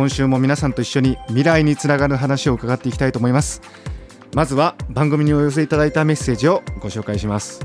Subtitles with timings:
[0.00, 3.60] 今週も皆さんと一緒に未来につながる話を伺っていきたいと思います。
[4.34, 7.60] まずは番組にお寄せいただいたメッセージをご紹介します、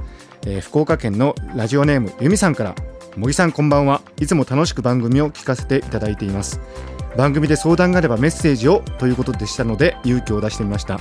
[0.46, 2.76] えー福岡県のラジオネームゆみさんから。
[3.16, 4.02] 森さんこんばんは。
[4.20, 6.60] いつも楽しく番組を聞かせていただいています。
[7.16, 11.00] 番組で相談があればメッセージをということでしたので勇気を出してみました。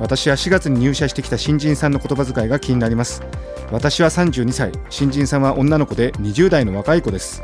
[0.00, 3.22] 私は4月に入社してきた新人さんの言葉遣いが気になります。
[3.70, 4.72] 私は32歳。
[4.88, 7.42] 新人さんは女の子で20代の若い子です。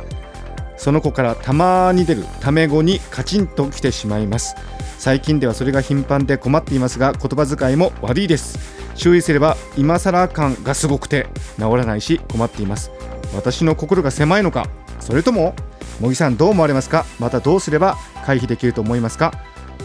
[0.78, 4.54] その子からたまに出るタメ語にカチンときてしまいます。
[4.98, 8.58] 最近ではそれが頻繁で困っていますが言葉遣いも悪いです。
[8.94, 12.90] 注意すれば今更感がすごくて治らないし困っています。
[13.34, 14.66] 私の心が狭いのか
[15.00, 15.54] それとも
[16.00, 17.04] 茂木さんどう思われますか？
[17.18, 19.32] またどうすれば回避できると思いますか？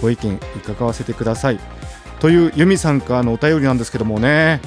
[0.01, 1.59] ご意見伺わせてください。
[2.19, 4.61] という由美さんからのお便りなんですけどもね。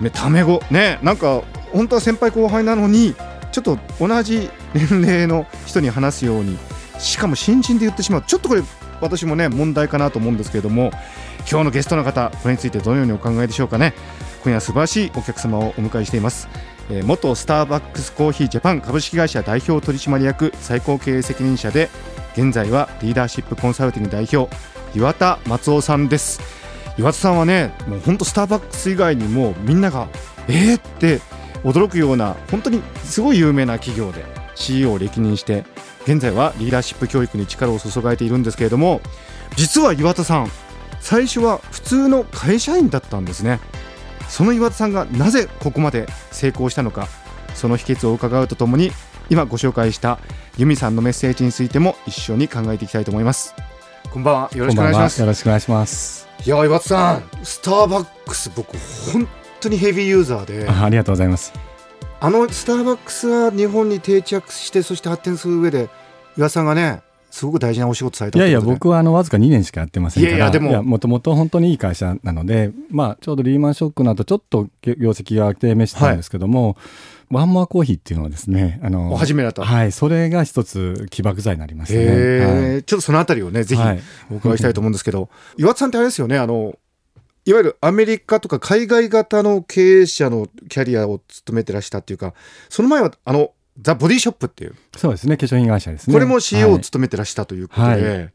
[0.00, 0.62] ねタメ語。
[0.70, 3.14] ねなんか本当は先輩後輩なのに
[3.50, 6.58] ちょっと同じ年齢の人に話すように
[6.98, 8.22] しかも新人で言ってしまう。
[8.26, 8.62] ちょっとこれ
[9.00, 10.90] 私もね問題かなと思うんですけれども
[11.50, 13.94] 今日のゲストの方これについてどのようにお考えでしょうかね。
[14.42, 16.48] 今夜は素晴らしいお客様をお迎えしています、
[16.90, 21.90] えー元スターバックスコーヒージャパン株式会社代表取締役最高経営責任者で
[22.34, 24.54] 現在はリーダーシップコンサルティング代表
[24.94, 26.40] 岩田松尾さんです。
[26.98, 30.08] 岩田さんはねもう本当スターバックス以外にもみんなが
[30.48, 31.20] えーって
[31.64, 35.64] 驚くような本当にすごい有名な企業で CEO を歴任して
[36.04, 39.00] 現在はリーダーシップ教育に力を注がれているんですけれども
[39.56, 40.50] 実は岩田さん
[41.00, 43.58] 最初は普通の会社員だったんですね。
[44.28, 47.08] その岩田さんがなぜここまで成功したのか
[47.54, 48.92] その秘訣を伺うとともに
[49.28, 50.20] 今ご紹介した
[50.56, 53.54] 由美さんのメッセージについても一緒に考えていきたいと思います。
[54.12, 54.50] こんばんは。
[54.54, 55.20] よろしくお願いします。
[55.20, 56.28] よろしくお願いします。
[56.46, 58.76] いや岩田さんスターバックス僕
[59.12, 59.28] 本
[59.60, 60.68] 当にヘビーユーザーで。
[60.68, 61.52] あありがとうございます。
[62.22, 65.88] あのスターバックスが日本に定着してそして発展する上で
[66.36, 70.82] 岩田さんがねすごく大事なお仕事されたいやいや、僕はあのわずか2年しかやってませんから、いやいやでも。
[70.82, 76.76] もともと本当にいい会社なので、まあ、ちょうどリーマンショックの後ちょっと業績が低迷してたんですけども、
[77.30, 82.04] ワンモアコーヒーっていうのはですね、あのお初めだったはい、それが一つ起爆剤になりましたね。
[82.04, 82.76] へはい。
[82.78, 84.00] えちょっとそのあたりをねぜひはい。
[84.32, 86.74] お伺いしたいと思うんですけど、岩田さんってあれですよねあの
[87.44, 92.34] いわゆるアメリカとか海外型の経営者のキャリアを務めてらしたっていうか
[92.68, 96.12] その前はあのザ・ボディショップっていうそうですね、化粧品会社ですね。
[96.12, 98.32] これも CEO をはい務めてらしたということで、はい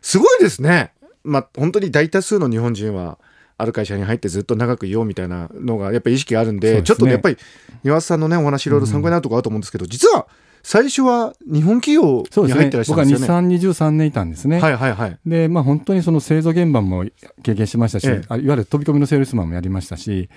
[0.00, 0.92] すごいですね。
[1.22, 3.18] まあ本当に大多数の日本人は
[3.56, 7.36] ある会社に入ってずっと長くいようみたいなのがやっぱり意識があるんでですねちょっとやっぱり
[7.84, 10.26] 岩田さんのねお話いろいろ参考になるところあると思うんですけど、実は
[10.62, 13.48] 最初は日本企業に入ってらっしゃ僕はるんですよね。
[13.48, 14.60] 2、3、23年いたんですね。
[14.60, 15.18] はいはいはい。
[15.26, 17.04] で、まあ、本当にその製造現場も
[17.42, 20.28] 経験しましたし、ええあいわゆる飛び込みのセールスマンもやりましたし、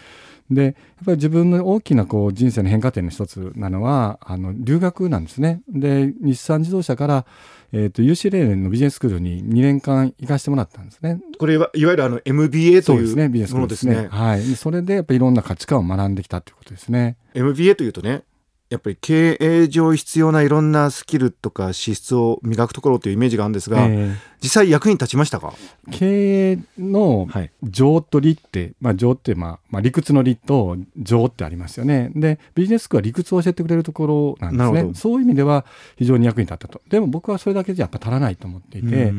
[0.49, 0.73] で、やっ
[1.05, 5.61] ぱり自分の大きなこう人生の変化点の一つなのは、あの、留学なんですね。
[5.67, 7.25] で、日産自動車から、
[7.71, 11.19] えっ、と、UCLA のビジネススクールに2年間行かせてもらったんですね。
[11.39, 14.07] これはいわゆるあの MBA というそうですね、ビジネススクールですすね。。
[14.09, 14.47] はい。
[14.47, 17.17] でそれでやっぱりいろんな価値観を学んできたということですね。
[17.33, 18.23] MBA というとね
[18.69, 25.55] やっぱり経営上必要ないろんなスキルとか資質を磨くところというイメージがあるんですが、え実際役に立ちましたか？
[25.87, 27.51] ー経営のはい。
[27.63, 32.11] 情と理って、まあ、情って、まあ、まあ、理屈の理と情ってありますよね。
[32.15, 34.93] で、ビジネススクールは理屈を教えてくれるところなんですね。
[34.93, 35.65] そういう意味では
[35.95, 36.81] 非常に役に立ったと。
[36.89, 39.13] でも僕はそれだけじゃやっぱ足らないと思っていて、で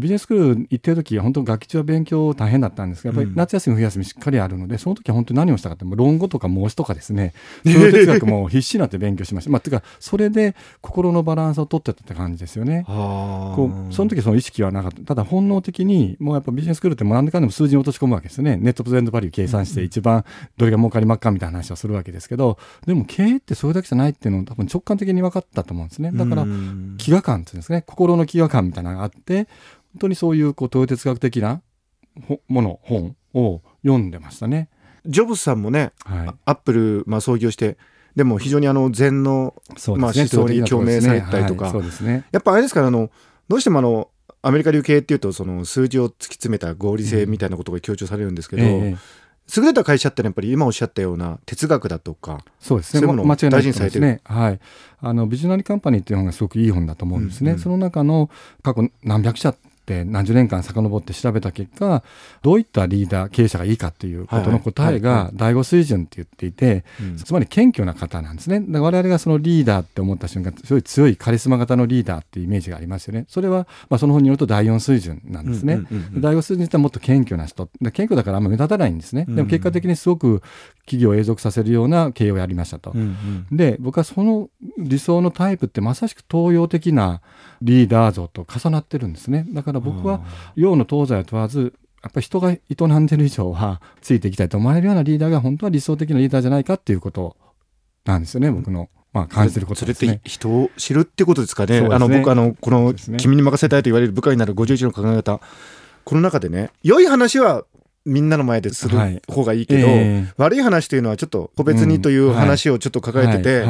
[0.00, 7.32] ビジネススクール行ってる時は本当学期中は勉強大変だったんですが、やっぱり夏休み、冬休みしっかりあるので、その時は本当に何をしたかって、論語とか孟子とかですね、
[7.64, 9.50] その哲学も必死になって勉強しました。
[9.50, 12.84] まあ、てか、それで心のバランスを取ってたって感じですよね。
[12.86, 15.02] こうその時その意識はなかった。
[15.02, 18.56] ただ本能的に、もうやっぱビジネススクールって何でかんでも数字に落とし込むわけですよね。
[18.56, 20.24] ネットプレゼントバリュー計算して一番
[20.56, 26.12] どれが儲かりまっかみたいな話をするわけですけど、でも経営ってそれだけじゃないっていうのを多分直感的に分かったと思うんですね。
[26.12, 27.82] だから、うん飢餓感っていうんですね。
[27.82, 29.48] 心の飢餓感みたいなのがあって、
[29.92, 31.62] 本当にそういうこう、東洋哲学的な
[32.26, 34.68] ほもの、本を読んでましたね。
[35.06, 36.34] ジョブズさんもねはい。
[36.44, 37.78] アップル、まあ、創業して
[38.18, 42.24] でも非常にあの禅のそうまあ思想に共鳴されたりとかはいそうですね。
[42.32, 43.10] やっぱあれですからあの
[43.46, 44.10] どうしてもあの
[44.42, 48.96] アメリカ流経営っていうとその数字を突き詰めた合理性みたいなことが強調されるんですけど、ええ
[49.56, 53.00] 優れた会社ってのはやっぱり今おっしゃったような哲学だとかそうですね。
[53.00, 54.20] そういうものを大事にされてるね。
[54.24, 54.60] はい。
[55.00, 57.52] あの、ビジョナリーカンパニーっていう本がすごくいい本だと思うんですね。
[57.52, 58.28] うんうんその中の
[58.62, 59.56] 過去何百社っ
[59.88, 62.02] って何十年間遡って調べた結果
[62.42, 66.84] どういったリーダー経営者がいいかっていうことの答えが第5水準って言っていて、
[67.24, 68.62] つまり謙虚な方なんですね。
[68.78, 73.24] 我々がそのリーダーって思った瞬間すごい強いカリスマ型のリーダーっていうイメージがありますよね。
[73.28, 75.80] それは、まあ、その本によると第4水準なんですね。
[76.14, 79.24] 第5水準ってもっと謙虚な人謙虚だからあんま目立たないんですね。
[79.28, 80.42] でも結果的にすごく
[80.88, 82.92] 企業を永続させるような経営をやりましたと。
[82.92, 83.00] うん
[83.50, 84.48] うん、で僕はその
[84.78, 87.20] 理想のタイプってまさしく東洋的な
[87.62, 89.46] リーダー像と重なってるんですね。
[89.50, 90.22] だから僕は
[90.56, 92.58] 洋の東西を問わずやっぱり人が営
[93.00, 97.36] んでる以上はついていきたいと思われるようなリーダーが本当は理想的なリーダーじゃないかっていうこと
[98.04, 98.88] なんですよね、僕の。
[99.10, 100.08] まあ、感じてることですね。
[100.08, 101.80] それって人を知るってことですかね？
[101.80, 105.40] ねあの僕あのこの、君に任せたいと言われる部下になる51の考え方。
[106.04, 107.64] この中でね、良い話は
[108.08, 110.00] みんなの前でする方がいいけど、はいえ。
[110.22, 113.64] ー、悪い話というのはちょっと個別にという話をちょっと抱えてて、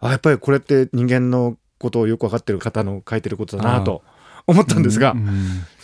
[0.00, 4.02] あやっぱりこれって人間のことをよく分かってる方の書いてることだなと
[4.46, 5.36] 思ったんですが、うんうん、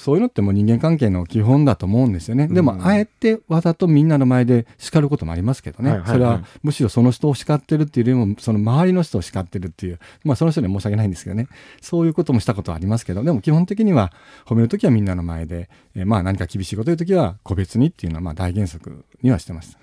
[0.03, 2.49] そういうのってもう人間関係の基本だと思うんですよね。
[2.49, 5.91] でも、あえてわざとみんなの前で叱ることもありますけどね。
[5.91, 11.49] はいはいはい、それはむしろその人を叱ってるっていうよりも、その周りの人を叱ってるっていう、まあその人には申し訳ないんですけどね。
[11.81, 14.13] そういうこともしたことはありますけど、でも基本的には
[14.47, 19.79] 褒めるときはみんなの前で、えー、まあ何か厳しいこと言うときは個別にっていうのはまあ大原則にはしてます。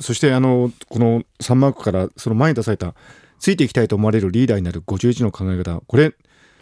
[0.00, 2.94] そしてあの、この3マークからその前に出された、
[3.38, 6.14] ついていきたいと思われるリーダーになる51の考え方、これ、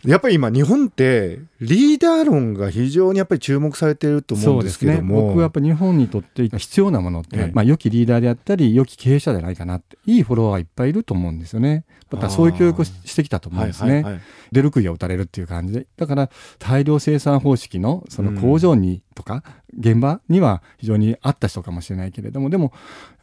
[0.04, 11.84] やっぱり今日本ってリーダー論が非常にやっぱり注目されていると思うんですけども、ね、僕はやっぱり日本にとって必要なものって、ええ、まあ良きリーダーであったり良き経営者じゃないかなっていいフォロワーいっぱいいると思うんですよね。
[12.10, 19.44] またそういう教育をしてきたと思うんですね、はいはいはい、出る杭を打たれるっていう感じでだから大量生産方式のその工場にとか、
[19.78, 22.72] 現場には非常にあった人かもしれないけれどもでもやっ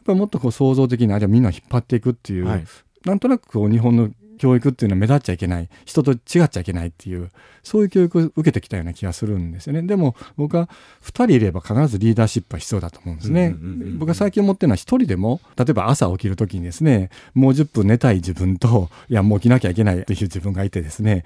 [0.04, 2.64] ぱりもっとこう創造的にあるいはみんなを引っ張っていくっていう、はい、
[3.04, 7.30] なんとなくこう日本の教育っていうのは目立っちゃいけない人と違っちゃいけないっていう
[7.62, 9.82] そういう教育を受けてきたような気がするんですよね。
[9.82, 10.70] でも僕は
[11.02, 13.54] 2人いれば必ずリーダーシップは必要だと思うんですね、
[13.98, 21.24] 僕は最近思ってるのは1人でも例えば朝起きる時にですねもう10分寝たい自分といやもう起きなきゃいけないっていう自分がいてですね。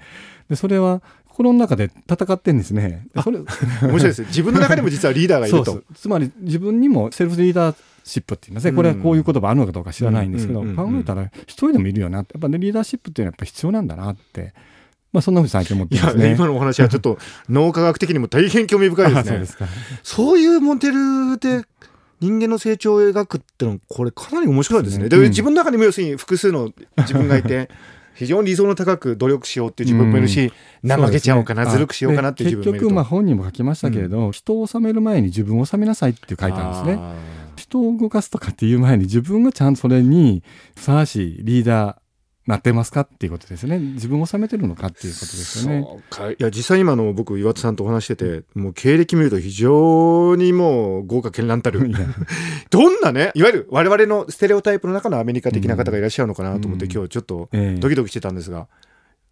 [0.49, 1.01] でそれは
[1.33, 3.07] 心の中で戦ってんですね。
[3.23, 3.47] それ面
[3.81, 4.21] 白いです。
[4.25, 5.81] 自分の中でも実はリーダーがいると。
[5.95, 14.53] つまり自分にもセルフリーダーシップって言いますね、これはこういう言葉あるのかどうか知らないんですけど、考えたら一人でもいるよなやっぱねリーダーシップっていうのはやっぱ必要なんだなって。
[15.11, 16.33] まあ、そんなふうに最近思ってますね。
[16.35, 19.45] 今のお話はちょっと 脳科学的にも大変興味深いですね。
[19.45, 19.67] そう
[20.01, 21.65] そういうモデルで
[22.19, 25.09] 人間の成長を描くってのこれかなり面白いですね。
[25.09, 27.69] で、ねうん、自分の中にも要するに複数の自分がいて
[28.13, 30.51] 非常に理想の高く努力しようっていう自分もいるし、
[30.83, 37.33] うん、怠けちゃおうかな、ね、ずるくしようかなっていう自分もいる結局まあ本人も書きましたけれど、うん、人を治める前に自分を治めなさいって書いたんですね。
[37.55, 40.43] 人を動かすとかっていう前に自分がちゃんとそれに
[40.75, 42.02] ふさわしいリーダー
[42.45, 43.79] なってますかっていうことですね。
[43.79, 45.87] 自分を収めてるのかっていうことですよね。
[46.37, 51.79] いや実際今の僕岩田さんとお話しててもう経歴見ると非常にもう豪華絢爛たる。
[52.69, 57.49] どんなねいわゆる我々のステレオタイプの中のアメリカ的な方がいらっしゃるのかなと思って、うん、今日ちょっと
[57.79, 58.67] ドキドキしてたんですが。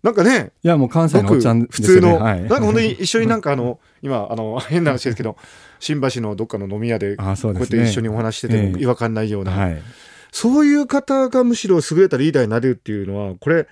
[0.04, 5.38] なんかね、いやもう関西のおっちゃん、ね、普通の、はい、なんか本当に一緒になんかあの、今、あの、変な話ですけど、
[5.80, 9.82] 新橋のどっかの飲み屋で、こうやって一緒にお話してても違和感ないような、はい、
[10.32, 13.68] そういう方がむしろ優れたリーダーになれるっていうのは、これ、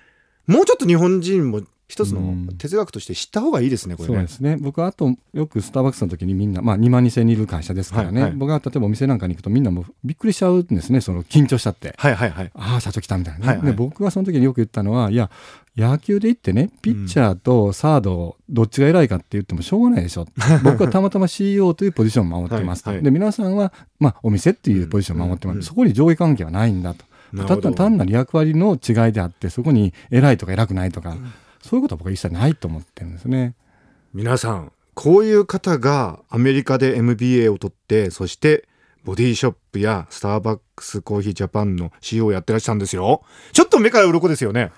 [0.46, 4.58] もうちょっと日本人も一つの哲学として知った方がいいですね、これ、ね、そうですね。
[4.62, 11.96] 僕はあと、よくスターバックスの時にみんな、まあ2万2000人いる会社ですからね、はいはい、僕は例えばお店なんかに行くとみんなもびっくりしちゃうんですね、その緊張しちゃって。
[11.98, 12.52] はいはいはい。
[12.54, 13.74] ああ、社長来たみたいな、ねはいはい、で。
[13.74, 15.32] 僕はその時によく言ったのは、いや、
[15.76, 20.28] 野球で言ってね、ピッチャーとサード、どっちが偉いかって言ってもしょうがないでしょ。
[20.64, 22.86] 僕はたまたま CEO というポジションを守ってます。
[22.86, 25.56] はいはい、で、皆さんは、まあ、お店っていうポジションを守ってます。
[25.56, 27.10] うんうん、そこに上下関係はないんだと。
[27.48, 33.56] ただ単なる役割の違いであって、そこに偉いとか偉くないとか、うんそういうことは僕は一切ないと思ってるんですね。
[34.14, 38.68] 皆さん、こういう方がアメリカで MBA を取って、そして
[39.04, 43.24] ボディショップやスターバックスコーヒージャパンの CEO をやってらっしゃるんですよ。
[43.54, 44.72] ちょっと目から鱗ですよね。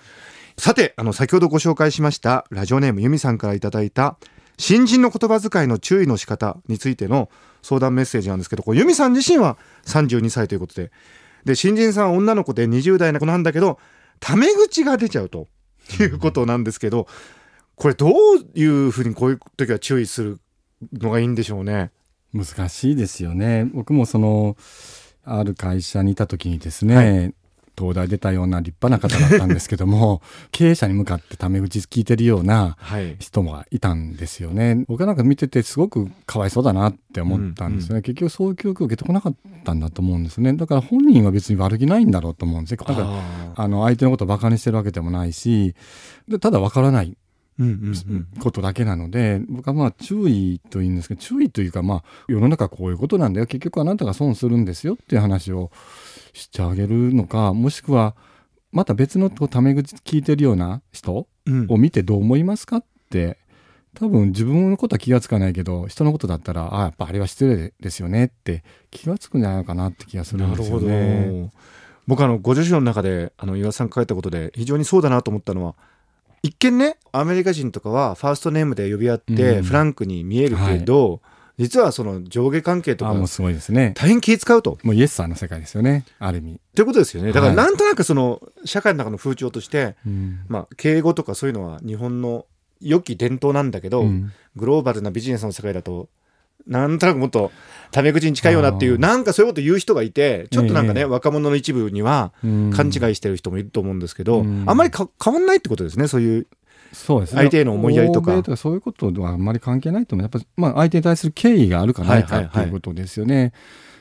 [0.58, 4.18] さて、あの、先ほどご紹介しましたラジオネームユミさんからいただいた
[4.58, 7.30] 新人の言葉遣いの注意の仕方についての
[7.64, 10.92] 相談メッセージなんですけど、これユミさん自身は32歳ということで、
[11.46, 13.80] で、新人さんは女の子で20代の子なんだけど、
[14.20, 15.48] タメ口が出ちゃうと。
[15.98, 17.08] いうことなんですけど、
[17.76, 18.12] これどう
[18.54, 20.40] いうふうにこういう時は注意する
[20.94, 21.92] のがいいんでしょうね？
[22.34, 23.70] 難しいですよね。
[23.74, 24.56] 僕もその
[25.24, 27.34] ある会社にいた時にですね、はい、
[27.78, 32.78] 東大出たような立派な方だったんですけども 経営者に向かってタメ口聞いてるような
[33.20, 40.54] 人もいたんですよね、はい、僕なんか見ててすごくかわいそうだなって思ったんですよね、うんうん、結局そういう教育を受けてこなかったんだと思うんですね。
[40.54, 42.78] だから本人は別に悪気ないんだろうと思うんですよ。
[42.78, 45.76] だからあの相手のことをバカにしてるわけでもないし
[46.28, 47.18] でただわからない
[47.60, 53.46] うんうんことだけなので、僕はまあ注意というんですけど、注意というかまあ世の中こういうことなんだよ。
[53.46, 55.70] 結局あなたが損するんですよっていう話を
[56.34, 58.16] してあげるのか、もしくは
[58.72, 63.38] また別のタメ口聞いてるような人うんを見てどう思いますかって、
[63.94, 71.50] 多分自分のことは気がつかないけど、人のことだったら、あやっぱあれは失礼ですよねって気がつくんじゃないのかなって気がするんですよね。
[71.52, 71.52] ど。
[72.08, 75.76] 僕あのご助手の中であの岩田さんが書いたことで非常にそうだなと思ったのは
[76.44, 81.22] 一見ねアメリカ人とかはファーストネームで呼び合ってうんフランクに見えるけど、
[81.62, 83.94] 実はその上下関係とかあもうすごいですね。
[83.96, 84.80] 大変気使うと。
[84.82, 86.60] もうイエスさんの世界ですよね、ある意味。
[86.74, 87.32] ということですよね。
[87.32, 92.46] だからはいなんとなくその社会の中の風潮として、うんまあ敬語とかそういうのは日本の
[92.82, 96.10] 良き伝統なんだけど、うんグローバルなビジネスの世界だと
[96.68, 97.52] なんとなくもっと
[97.92, 106.48] タメ口に近いようなっていうなんかそういうこと言う人がいてちょっとなんかね、ええ若者の一部にはうん勘違いしてる人もいると思うんですけど、うんあんまりか変わんないってことですねそういう
[106.94, 107.40] そうですね。
[107.40, 110.24] 相手への思いやりとかとかそういうことはあんまり関係ないと思う。
[110.24, 113.54] やっぱ、まあ、相手に対する敬意があるかないかはいうことですよね。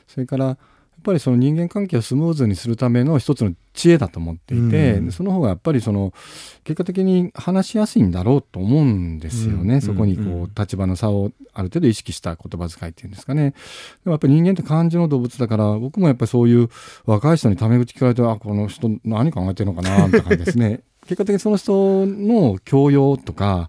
[0.06, 6.12] それから、やっぱりその人間関係をスムーズにするための一つの知恵だと思っていて、うんその方がやっぱりその
[6.62, 13.56] 結果的に話しやすいんだろうと思うんですよね、うんそこにこう立場の差をある程度意識した言葉遣いっていうんですかねで
[14.04, 16.68] もやっぱり人間って感情の動物だから僕もやっぱりそういう
[17.06, 20.80] 若い人にタメ口聞かれてあこの人何考えてるのかなって感じですね
[21.10, 23.68] 結果的にその人の教養とか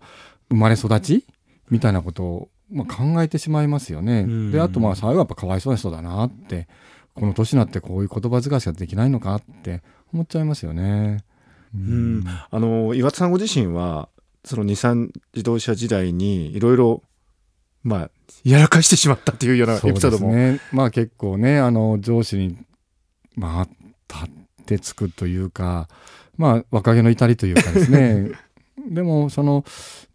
[0.50, 1.26] 生まれ育ち
[1.72, 4.22] みたいなことを、まあ、考えてしまいますよね。
[4.22, 6.68] うんであとまあ最後はやっぱかわいそうな人だなって
[7.16, 9.82] この年になってこういう言葉遣いしかできないのかって
[10.14, 11.24] 思っちゃいますよね。
[11.74, 14.08] ううんあの岩田さんご自身は
[14.46, 17.02] その日産自動車時代にいろいろ
[17.84, 18.12] まあ
[18.44, 20.60] やらかしてしまったっていうようなエピソードも、すね。
[20.72, 22.58] まあ結構ね、あの上司に、
[23.36, 23.68] まあ、
[24.08, 25.88] 立ってつくというか、
[26.42, 28.32] まあ若気の至りというかですね。
[28.90, 29.64] でも、その、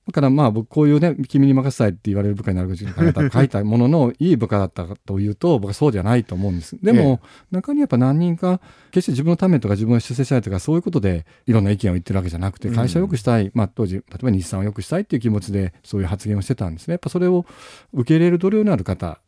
[0.06, 6.76] だからまあ僕こういうね、君に任せたいって言われる部下になる方が書いたものの、いい部下だったかというと、僕はそうじゃないと思うんです。
[6.82, 7.20] でも、
[7.52, 16.92] 中にやっぱ何人か、決して自分のためとか自分が出世したいとか、そういうことでいろんな意見を言ってるわけじゃなくて、会社を良くしたい、まあ当時、例えば日産を良くしたいっていう気持ちで、そういう発言をしてたんですね。
[16.92, 17.46] やっぱそれを
[17.92, 19.20] 受け入れる度量のある方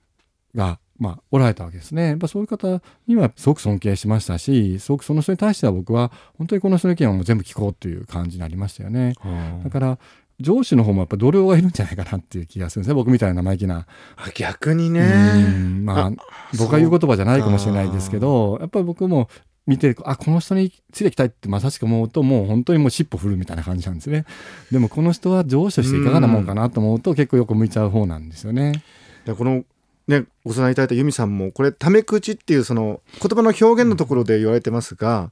[0.54, 2.08] が、まあ、おられたわけですね。
[2.08, 9.14] やっぱそういう方にはすごく尊敬しましたし、すごくその人に対しては僕は、本当にこの人の意見をもう全部聞こうという感じになりましたよね。
[9.62, 9.98] だから、
[10.40, 12.94] 上司の方もやっぱ度量がいるんじゃないかなっていう気がするんですね。
[12.94, 13.86] 僕みたいな生意気な。
[14.16, 16.12] あ逆にうねんまあ、
[16.58, 19.28] 僕が言う言葉じゃないかもしれないですけど、やっぱり僕も
[19.66, 24.24] 見て、あ、この人についていきたいってまさしく思うと、もう本当にもう尻尾振るみたいな感じなんですね。
[24.70, 28.82] でもこの人は上司としていかがなもんかなと思うと、結構よく向いちゃう方なんですよね。
[29.26, 29.64] でこの
[30.08, 35.30] ねご相談いただいた由美さんもこれタメ口っていうその言葉の表現のところで言われてますが、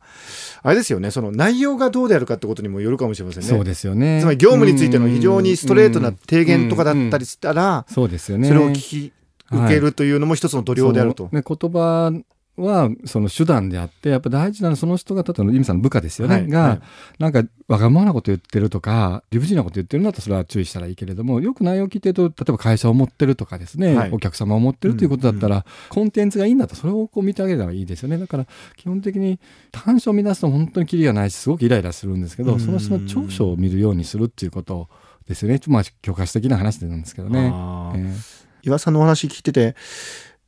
[0.63, 4.21] あれですよねその内容がどうであるかってことにもよるかもしれませんねそうですよね。
[4.21, 8.49] つまり業務についての非常にストレートな提言とかだったりししたら、そうですよね。
[8.49, 9.13] それを聞き
[9.51, 11.25] 受けるというのも一つの度量であると。
[11.25, 12.13] そうね、言葉
[12.57, 16.81] はその手段であって、やっぱ大事なのはその人が、例えば由美さんの部下ですよね、が、はいはい
[17.19, 28.19] なんかわがままなこと言ってるとか、理不尽なこと言ってるんだとそれは注意したらいいけれども、よく内容を聞いてると、例えば会社を持ってるとかですね、はいお客様を持ってるということだったら、コンテンツがいいんだと、それをこう見てあげればいいですよね。
[28.19, 28.47] だから、
[28.77, 29.39] 基本的に
[29.73, 34.89] 短所を乱すと本当にキリがないし、すごくイライラするんですけど、うんその人の長所を見るようにするっていうこと
[35.29, 35.61] ですよね。
[35.67, 37.47] まあ、教科書的な話なんですけどね。
[37.47, 39.77] えー岩さんのお話聞いてて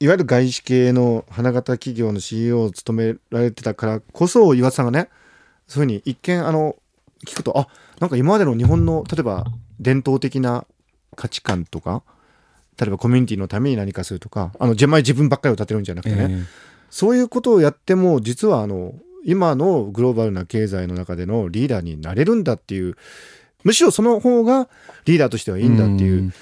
[0.01, 5.09] いわゆる外資系の花形企業の CEO を務められてたからこそ岩田さんがね
[5.67, 6.77] そういうふうに一見あの
[7.27, 9.45] 聞くとあなんか今までの日本の例えば
[9.81, 10.67] 伝統的な
[11.17, 12.03] 価値観とか
[12.81, 16.45] 例えばコミュニティのために何かするとかあの自前自分ばっかりを立てるんじゃなくてね、えー
[16.91, 22.97] そういうことをやっても実はあの今のグローバルな経済の中でのリーダーになれるんだっていう
[23.65, 24.69] むしろその方が
[25.05, 26.23] リーダーとしてはいいんだっていう。
[26.23, 26.33] ん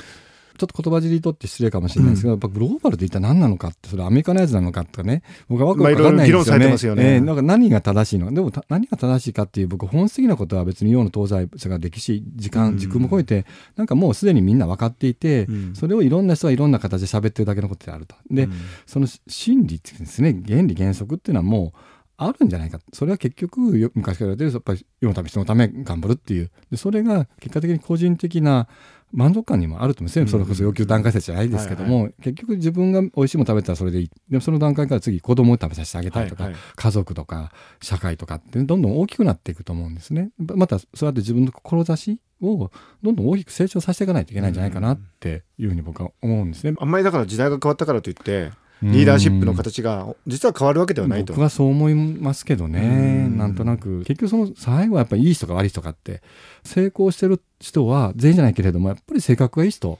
[0.58, 7.14] ちょっと言葉尻とって失礼かもしれないですけど、やっぱグローバルで一体何なのかって、それアメリカのやつなのかとかね、僕はわかんないんですよいろいろ議論されてますよね。
[7.14, 8.32] えーなんか何が正しいの？
[8.32, 12.52] でもた何が正しいかっていう、僕本質的なことは別に世の東西、それから歴史、時うん。
[12.52, 13.46] 間、時空も超えて、
[13.76, 15.74] なんかもうすでにみんな分かっていて、うん。
[15.74, 18.14] それをいろんな人がいろんな形で喋ってるだけのことであると。
[18.30, 18.52] で、うん。
[18.86, 21.78] その真理っていうんですね、原理原則っていうのはもう
[22.18, 22.80] あるんじゃないか。
[22.92, 26.50] それは結局、よ昔から言われてる、やっぱり世のため人のため頑張るっていう。
[26.70, 28.68] で、それが結果的に個人的な
[29.16, 30.26] 満足感にもあると思うんですね。
[30.26, 34.10] それこそ要求段階説じゃないですけども、結局自分が美味しいもの食べたらそれでいい。
[34.28, 40.30] でもその段階から次子供を食べさせてあげたりとか、はいはい家族とか社会とかってどんどん大きくなっていくと思うんですね。
[40.38, 42.70] またそうやって自分の志を
[43.02, 46.74] どんどん大きく成長させていかないといけないんじゃないかなっていうふうに僕は思うんですね。
[46.78, 48.50] あんまりだから時代が変わったからといって
[48.82, 51.32] リーダーシップの形が実は変わるわけではないと。
[51.32, 53.28] 僕はそう思いますけどね。
[53.28, 54.00] なんとなく。
[54.04, 56.22] 結局その最後はやっぱりいい人か悪い人かって
[56.62, 59.98] 成功してる人は全員じゃないけれどもやっぱり性格がいい人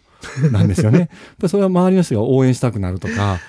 [0.52, 1.08] なんですよね。
[1.48, 3.40] それは周りの人が応援したくなるとか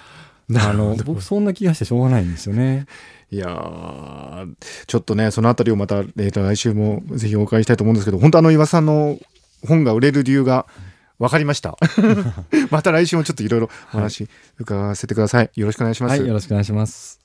[0.56, 2.86] あの僕そんな気がしてしょうがないんですよね。
[3.30, 4.54] いやー
[4.88, 9.20] ちょっとねそのあたりをまた、えー、と来週もぜひお伺いしたいと思うんですけど本当あの岩さんの
[9.68, 10.66] 本が売れる理由が
[11.20, 11.78] 分かりました
[12.70, 14.28] また来週もちょっといろいろお話
[14.60, 17.20] 伺わせてください、よろしくお願いします、はい、よろしくお願いします。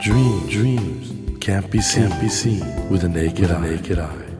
[0.00, 3.60] Dreams, dreams can't be seen, can't be seen with a naked, eye.
[3.60, 4.30] naked eye.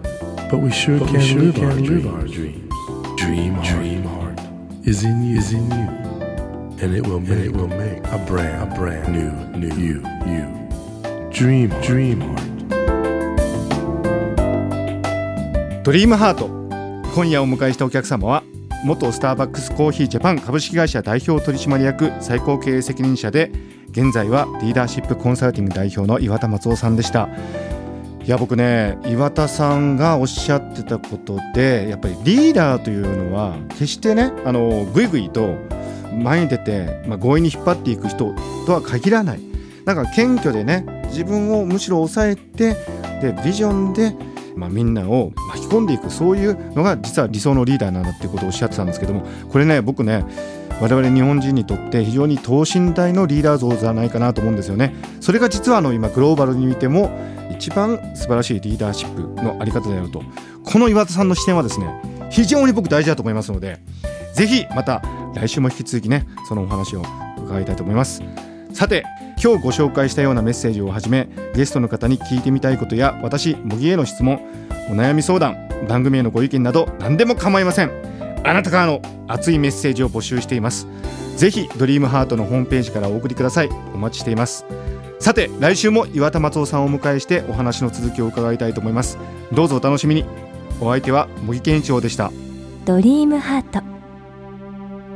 [0.50, 2.72] But we sure But we can, sure live, can our live our dreams.
[3.16, 3.66] Dream, heart.
[3.66, 4.40] dream heart
[4.84, 6.19] is in you, is in you,
[6.82, 10.46] and it will, make, it will make a brand, a brand new, new you, you.
[11.30, 11.84] Dream, heart.
[11.84, 12.50] dream heart.
[15.82, 16.46] ドリームハート
[17.14, 18.42] 今夜お迎えしたお客様は
[18.84, 23.50] 元スターバックスコーヒージャパン株式会社代表取締役最高経営責任者で
[23.90, 27.28] 現在はリーダーシップコンサルティング代表の岩田松夫さんでした
[28.22, 35.56] いや僕ね岩田さんがおっしゃってたことでやっぱりリーダーというのは決してねあのぐいぐいと
[36.12, 38.34] 前に出て、まあ、強引に引っ張っていく人
[38.66, 39.40] とは限らない。
[39.84, 42.74] なんか謙虚でね自分をむしろ抑えて
[43.22, 44.14] でビジョンで
[44.56, 50.24] まあ、みんなを巻き込んでいくそういうのが実は理想のリーダーなんだっていうことをおっしゃってたんですけどもこれね僕ね
[50.82, 54.94] 我々日本人にとって非常に等身大のリーダー像じゃないかなと思うんですよね。
[55.20, 57.10] それが実はあの今グローバルに見ても
[57.50, 60.22] 一番素晴らしいリーダーシップのあり方であると。
[60.64, 61.86] この岩田さんの視点はですね
[62.30, 63.80] 非常に僕大事だと思いますので
[64.40, 65.02] ぜひまた
[65.34, 67.02] 来週も引き続きねそのお話を
[67.44, 68.22] 伺いたいと思います。
[68.72, 69.04] さて
[69.42, 74.40] 今日ご紹介したようなメッセージをはじめゲストの方に聞いてみたいことや私茂木への質問
[74.88, 77.90] お悩み相談番組へのご意見など何でも構いません。
[78.42, 80.86] あなたからの熱いメッセージを募集しています。
[81.36, 83.68] ぜひドリームハートのホームページからお送りください。
[83.92, 84.64] お待ちしています。
[85.18, 89.18] さて来週も岩田松尾さんをお迎えしてお話の続きを伺いたいと思います。
[89.52, 90.24] どうぞお楽しみに。
[90.80, 92.32] お相手は茂木健一郎でした。
[92.86, 93.99] ドリームハート。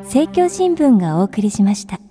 [0.04, 2.03] 政教新聞がお送りしました。